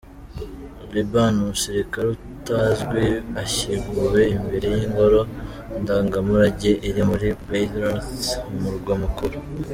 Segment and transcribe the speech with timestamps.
[0.93, 3.05] Liban: Umusirikare Utazwi
[3.43, 5.21] ashyinguwe imbere y’Ingoro
[5.81, 9.37] Ndangamurage iri muri Beyrouth, umurwa mukuru.